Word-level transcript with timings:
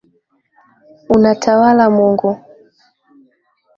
Unatawala 1.15 1.85
Mungu. 1.95 2.31